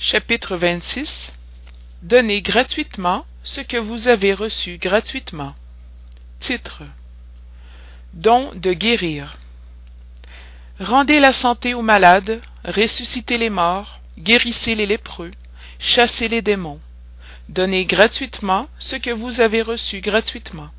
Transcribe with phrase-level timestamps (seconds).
[0.00, 1.34] Chapitre 26
[2.02, 5.56] Donnez gratuitement ce que vous avez reçu gratuitement.
[6.38, 6.84] Titre
[8.14, 9.38] Don de guérir.
[10.78, 15.32] Rendez la santé aux malades, ressuscitez les morts, guérissez les lépreux,
[15.80, 16.80] chassez les démons.
[17.48, 20.70] Donnez gratuitement ce que vous avez reçu gratuitement.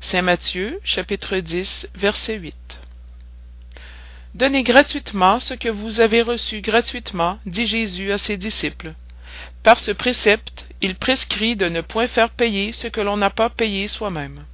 [0.00, 2.79] Saint Matthieu, chapitre 10, verset 8.
[4.34, 8.94] Donnez gratuitement ce que vous avez reçu gratuitement, dit Jésus à ses disciples.
[9.64, 13.50] Par ce précepte, il prescrit de ne point faire payer ce que l'on n'a pas
[13.50, 14.44] payé soi-même.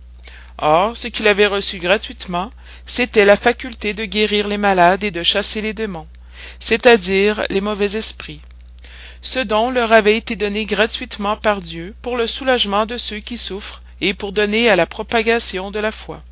[0.59, 2.51] Or, ce qu'il avait reçu gratuitement,
[2.87, 6.09] c'était la faculté de guérir les malades et de chasser les démons,
[6.59, 8.41] c'est-à-dire les mauvais esprits.
[9.21, 13.37] Ce don leur avait été donné gratuitement par Dieu pour le soulagement de ceux qui
[13.37, 16.23] souffrent et pour donner à la propagation de la foi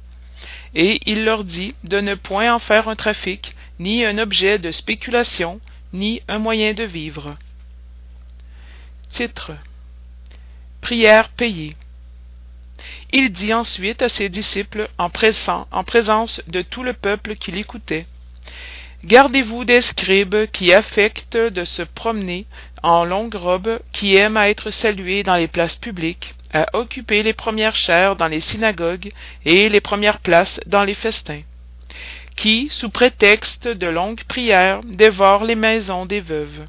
[0.75, 4.71] et il leur dit de ne point en faire un trafic, ni un objet de
[4.71, 5.61] spéculation,
[5.93, 7.35] ni un moyen de vivre.
[9.11, 9.53] Titre
[10.81, 11.77] Prière payée.
[13.13, 15.11] Il dit ensuite à ses disciples en,
[15.71, 18.07] en présence de tout le peuple qui l'écoutait
[19.05, 22.47] Gardez-vous des scribes qui affectent de se promener
[22.83, 27.33] en longue robe, qui aiment à être salués dans les places publiques, à occuper les
[27.33, 29.13] premières chaires dans les synagogues
[29.45, 31.43] et les premières places dans les festins,
[32.37, 36.67] qui, sous prétexte de longues prières, dévorent les maisons des veuves.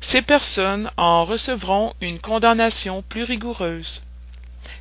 [0.00, 4.02] Ces personnes en recevront une condamnation plus rigoureuse.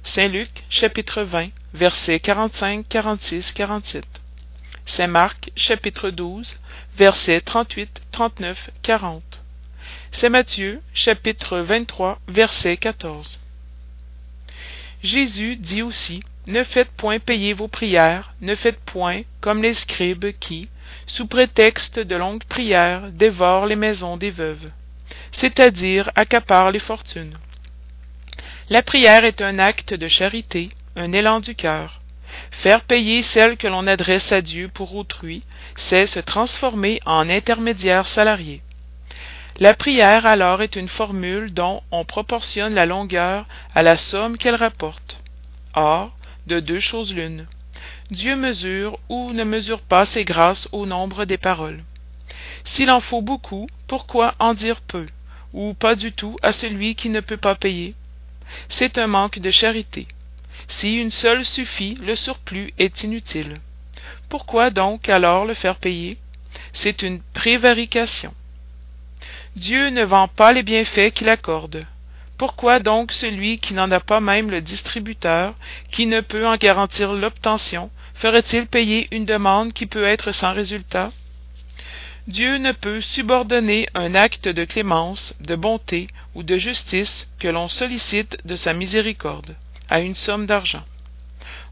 [0.03, 4.05] Saint Luc, chapitre 20, versets 45, 46, 47.
[4.85, 6.57] Saint Marc, chapitre 12,
[6.95, 9.43] versets 38, 39, 40.
[10.11, 13.39] Saint Matthieu, chapitre 23, verset 14.
[15.03, 20.31] Jésus dit aussi Ne faites point payer vos prières, ne faites point comme les scribes
[20.39, 20.69] qui,
[21.07, 24.71] sous prétexte de longues prières, dévorent les maisons des veuves,
[25.31, 27.37] c'est-à-dire accaparent les fortunes.
[28.69, 32.01] La prière est un acte de charité, un élan du cœur.
[32.51, 35.43] Faire payer celle que l'on adresse à Dieu pour autrui,
[35.75, 38.61] c'est se transformer en intermédiaire salarié.
[39.57, 43.45] La prière alors est une formule dont on proportionne la longueur
[43.75, 45.21] à la somme qu'elle rapporte.
[45.73, 46.15] Or,
[46.47, 47.45] de deux choses l'une.
[48.09, 51.83] Dieu mesure ou ne mesure pas ses grâces au nombre des paroles.
[52.63, 55.05] S'il en faut beaucoup, pourquoi en dire peu,
[55.53, 57.95] ou pas du tout à celui qui ne peut pas payer?
[58.69, 60.07] C'est un manque de charité.
[60.67, 63.59] Si une seule suffit, le surplus est inutile.
[64.29, 66.17] Pourquoi donc alors le faire payer?
[66.73, 68.33] C'est une prévarication.
[69.59, 71.85] Dieu ne vend pas les bienfaits qu'il accorde.
[72.37, 75.53] Pourquoi donc celui qui n'en a pas même le distributeur,
[75.91, 81.11] qui ne peut en garantir l'obtention, ferait-il payer une demande qui peut être sans résultat?
[82.27, 87.67] Dieu ne peut subordonner un acte de clémence, de bonté ou de justice que l'on
[87.67, 89.57] sollicite de sa miséricorde
[89.89, 90.85] à une somme d'argent.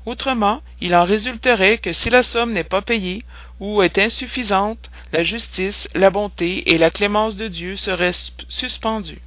[0.05, 3.23] Autrement, il en résulterait que si la somme n'est pas payée
[3.59, 8.13] ou est insuffisante, la justice, la bonté et la clémence de Dieu seraient
[8.47, 9.21] suspendues.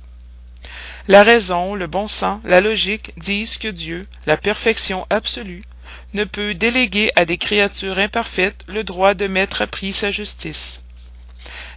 [1.09, 5.65] La raison, le bon sens, la logique disent que Dieu, la perfection absolue,
[6.15, 10.83] ne peut déléguer à des créatures imparfaites le droit de mettre à prix sa justice.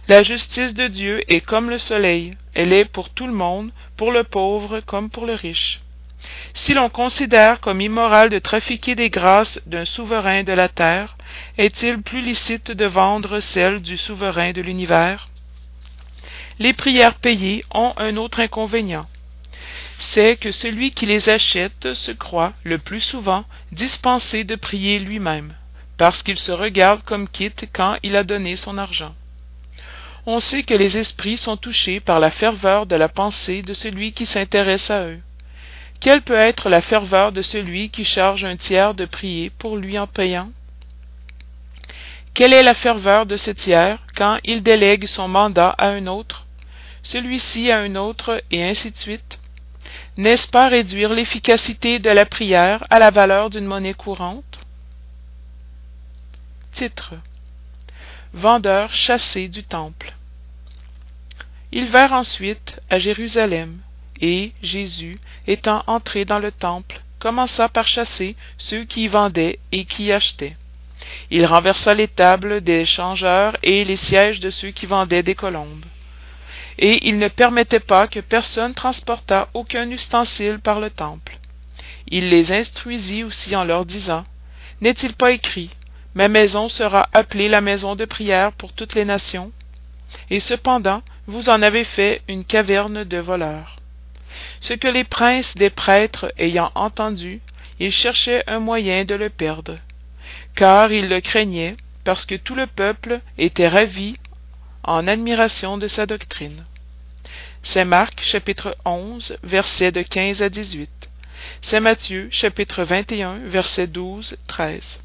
[0.08, 4.12] La justice de Dieu est comme le soleil, elle est pour tout le monde, pour
[4.12, 5.80] le pauvre comme pour le riche.
[6.52, 11.16] Si l'on considère comme immoral de trafiquer des grâces d'un souverain de la terre,
[11.58, 15.28] est-il plus licite de vendre celles du souverain de l'univers?
[16.58, 19.06] Les prières payées ont un autre inconvénient.
[19.98, 25.54] C'est que celui qui les achète se croit, le plus souvent, dispensé de prier lui-même,
[25.96, 29.14] parce qu'il se regarde comme quitte quand il a donné son argent.
[30.26, 34.12] On sait que les esprits sont touchés par la ferveur de la pensée de celui
[34.12, 35.20] qui s'intéresse à eux.
[36.04, 39.98] Quelle peut être la ferveur de celui qui charge un tiers de prier pour lui
[39.98, 40.52] en payant?
[42.34, 46.44] Quelle est la ferveur de ce tiers quand il délègue son mandat à un autre,
[47.02, 49.40] celui-ci à un autre, et ainsi de suite?
[50.18, 54.60] N'est-ce pas réduire l'efficacité de la prière à la valeur d'une monnaie courante?
[56.72, 57.14] Titre.
[58.34, 60.12] Vendeur chassé du temple.
[61.72, 63.78] Ils vinrent ensuite à Jérusalem
[64.20, 70.12] et Jésus, étant entré dans le temple, commença par chasser ceux qui vendaient et qui
[70.12, 70.56] achetaient.
[71.30, 75.84] Il renversa les tables des changeurs et les sièges de ceux qui vendaient des colombes.
[76.78, 81.38] Et il ne permettait pas que personne transportât aucun ustensile par le temple.
[82.08, 84.24] Il les instruisit aussi en leur disant
[84.80, 85.70] N'est-il pas écrit
[86.14, 89.52] Ma maison sera appelée la maison de prière pour toutes les nations
[90.30, 93.76] Et cependant, vous en avez fait une caverne de voleurs.
[94.60, 97.40] Ce que les princes des prêtres ayant entendu,
[97.80, 99.78] ils cherchaient un moyen de le perdre,
[100.54, 104.16] car ils le craignaient, parce que tout le peuple était ravi
[104.82, 106.64] en admiration de sa doctrine.
[107.62, 110.90] C'est Marc chapitre 11 versets de 15 à 18.
[111.62, 115.00] C'est Matthieu chapitre 21 versets 12 13.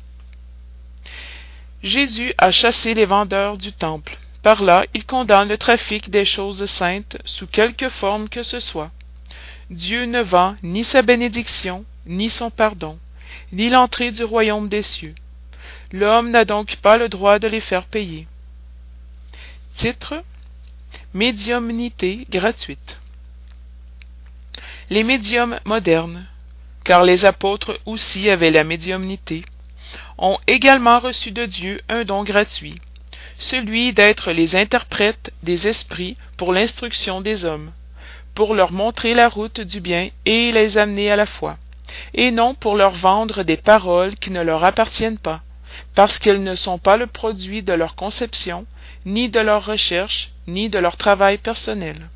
[1.81, 4.17] Jésus a chassé les vendeurs du temple.
[4.43, 8.91] Par là, il condamne le trafic des choses saintes sous quelque forme que ce soit.
[9.69, 12.97] Dieu ne vend ni sa bénédiction, ni son pardon,
[13.51, 15.13] ni l'entrée du royaume des cieux.
[15.91, 18.27] L'homme n'a donc pas le droit de les faire payer.
[19.75, 20.23] Titre
[21.13, 22.99] Médiumnité gratuite.
[24.89, 26.25] Les médiums modernes,
[26.83, 29.45] car les apôtres aussi avaient la médiumnité,
[30.17, 32.81] ont également reçu de Dieu un don gratuit,
[33.37, 37.71] celui d'être les interprètes des esprits pour l'instruction des hommes,
[38.39, 41.57] pour leur montrer la route du bien et les amener à la foi,
[42.13, 45.41] et non pour leur vendre des paroles qui ne leur appartiennent pas,
[45.93, 48.65] parce qu'elles ne sont pas le produit de leur conception,
[49.05, 52.07] ni de leur recherche, ni de leur travail personnel.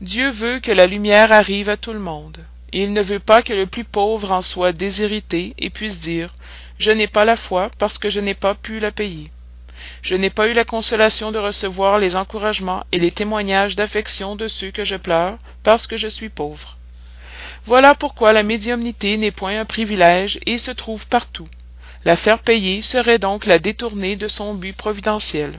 [0.00, 2.38] Dieu veut que la lumière arrive à tout le monde.
[2.72, 6.34] Il ne veut pas que le plus pauvre en soit désirité et puisse dire
[6.78, 9.32] Je n'ai pas la foi parce que je n'ai pas pu la payer.
[10.02, 14.48] Je n'ai pas eu la consolation de recevoir les encouragements et les témoignages d'affection de
[14.48, 16.76] ceux que je pleure parce que je suis pauvre.
[17.66, 21.48] Voilà pourquoi la médiumnité n'est point un privilège et se trouve partout.
[22.04, 25.58] La faire payer serait donc la détourner de son but providentiel.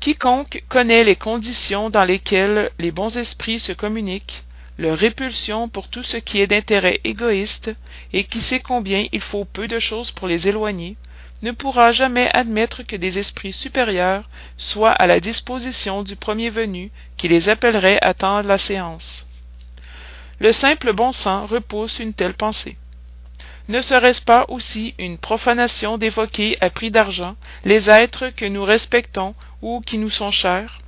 [0.00, 4.42] Quiconque connaît les conditions dans lesquelles les bons esprits se communiquent,
[4.76, 7.70] leur répulsion pour tout ce qui est d'intérêt égoïste,
[8.12, 10.96] et qui sait combien il faut peu de choses pour les éloigner,
[11.42, 16.90] ne pourra jamais admettre que des esprits supérieurs soient à la disposition du premier venu
[17.16, 19.26] qui les appellerait à tendre la séance.
[20.38, 22.76] Le simple bon sens repousse une telle pensée.
[23.68, 29.34] Ne serait-ce pas aussi une profanation d'évoquer à prix d'argent les êtres que nous respectons
[29.60, 30.80] ou qui nous sont chers?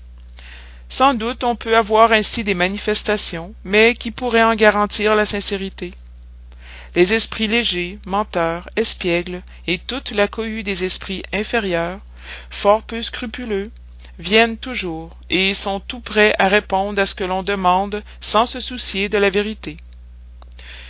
[0.88, 5.94] Sans doute on peut avoir ainsi des manifestations, mais qui pourraient en garantir la sincérité
[6.94, 12.00] Les esprits légers, menteurs, espiègles, et toute la cohue des esprits inférieurs,
[12.50, 13.70] fort peu scrupuleux,
[14.18, 18.60] viennent toujours, et sont tout prêts à répondre à ce que l'on demande sans se
[18.60, 19.76] soucier de la vérité.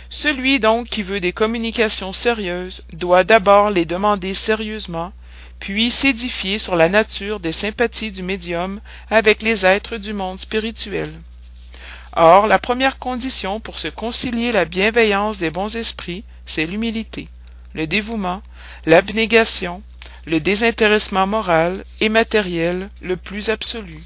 [0.09, 5.11] Celui donc qui veut des communications sérieuses doit d'abord les demander sérieusement,
[5.59, 8.79] puis s'édifier sur la nature des sympathies du médium
[9.09, 11.09] avec les êtres du monde spirituel.
[12.15, 17.27] Or, la première condition pour se concilier la bienveillance des bons esprits, c'est l'humilité,
[17.73, 18.41] le dévouement,
[18.85, 19.83] l'abnégation,
[20.25, 23.99] le désintéressement moral et matériel le plus absolu.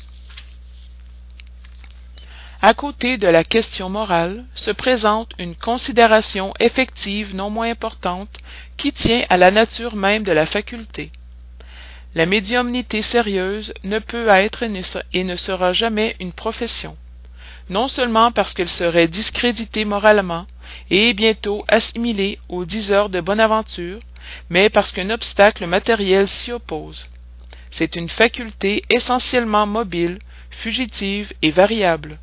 [2.62, 8.38] À côté de la question morale se présente une considération effective non moins importante
[8.76, 11.12] qui tient à la nature même de la faculté.
[12.16, 16.98] La médiumnité sérieuse ne peut être et ne sera jamais une profession,
[17.69, 20.45] non seulement parce qu'elle serait discréditée moralement
[20.89, 24.00] et bientôt assimilée aux diseurs de bonne aventure,
[24.50, 27.07] mais parce qu'un obstacle matériel s'y oppose.
[27.71, 30.19] C'est une faculté essentiellement mobile,
[30.50, 32.19] fugitive et variable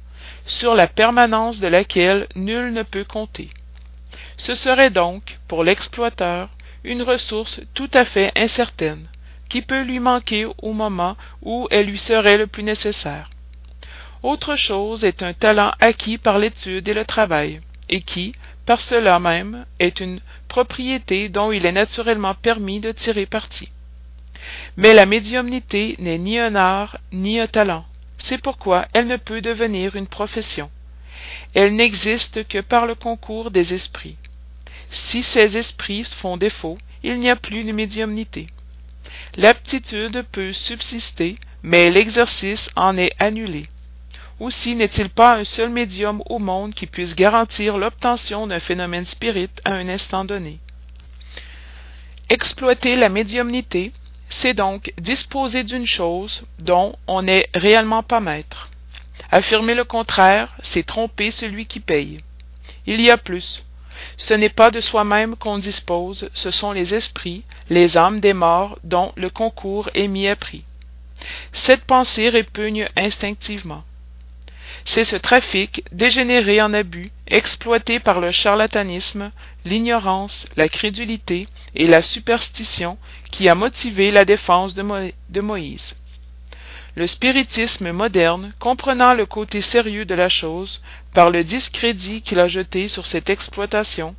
[0.46, 3.50] sur la permanence de laquelle nul ne peut compter.
[4.36, 6.50] Ce serait donc, pour l'exploiteur,
[6.84, 9.08] une ressource tout à fait incertaine,
[9.48, 13.31] qui peut lui manquer au moment où elle lui serait le plus nécessaire.
[14.27, 19.21] Autre chose est un talent acquis par l'étude et le travail, et qui, par cela
[19.21, 20.19] même, est une
[20.49, 23.69] propriété dont il est naturellement permis de tirer parti.
[24.77, 27.85] Mais la médiumnité n'est ni un art ni un talent.
[28.19, 30.73] C'est pourquoi elle ne peut devenir une profession.
[31.55, 34.17] Elle n'existe que par le concours des esprits.
[34.91, 38.49] Si ces esprits font défaut, il n'y a plus de médiumnité.
[39.37, 43.69] L'aptitude peut subsister, mais l'exercice en est annulé.
[44.38, 49.50] Aussi n'est-il pas un seul médium au monde qui puisse garantir l'obtention d'un phénomène spirit
[49.64, 50.58] à un instant donné?
[52.28, 53.93] Exploiter la médiumnité,
[54.28, 58.69] c'est donc disposer d'une chose dont on n'est réellement pas maître.
[59.31, 62.20] Affirmer le contraire, c'est tromper celui qui paye.
[62.86, 63.64] Il y a plus.
[64.19, 68.78] Ce n'est pas de soi-même qu'on dispose, ce sont les esprits, les âmes des morts
[68.84, 70.64] dont le concours est mis à prix.
[71.52, 73.84] Cette pensée répugne instinctivement.
[74.85, 79.31] C'est ce trafic, dégénéré en abus, exploité par le charlatanisme,
[79.65, 82.99] l'ignorance, la crédulité et la superstition,
[83.31, 85.96] qui a motivé la défense de, Moïse.
[86.94, 90.82] Le spiritisme moderne, comprenant le côté sérieux de la chose,
[91.13, 94.15] par le discrédit qu'il a jeté sur cette exploitation,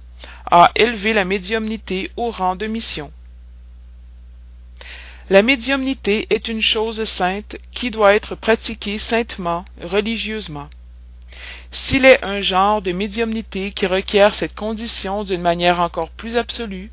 [0.51, 3.11] a élevé la médiumnité au rang de mission.
[5.29, 10.69] La médiumnité est une chose sainte qui doit être pratiquée saintement, religieusement.
[11.69, 16.91] S'il est un genre de médiumnité qui requiert cette condition d'une manière encore plus absolue,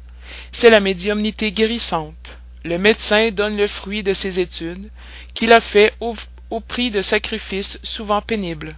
[0.50, 2.36] c'est la médiumnité guérissante.
[2.64, 4.90] Le médecin donne le fruit de ses études,
[5.34, 6.16] qu'il a fait au,
[6.50, 8.76] au prix de sacrifices souvent pénibles.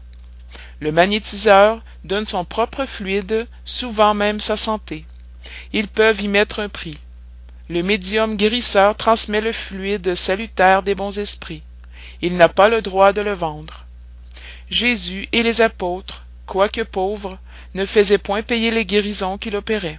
[0.80, 5.06] Le magnétiseur donne son propre fluide, souvent même sa santé.
[5.72, 6.98] Ils peuvent y mettre un prix.
[7.68, 11.64] Le médium guérisseur transmet le fluide salutaire des bons esprits.
[12.22, 13.86] Il n'a pas le droit de le vendre.
[14.70, 17.38] Jésus et les apôtres, quoique pauvres,
[17.74, 19.98] ne faisaient point payer les guérisons qu'il opérait.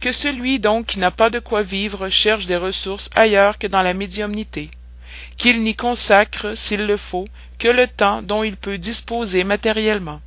[0.00, 3.82] Que celui donc qui n'a pas de quoi vivre cherche des ressources ailleurs que dans
[3.82, 4.70] la médiumnité,
[5.38, 7.26] qu'il n'y consacre, s'il le faut,
[7.58, 10.20] que le temps dont il peut disposer matériellement.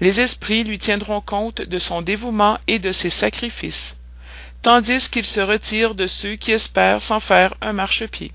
[0.00, 3.96] Les esprits lui tiendront compte de son dévouement et de ses sacrifices
[4.62, 8.32] tandis qu'il se retire de ceux qui espèrent s'en faire un marchepied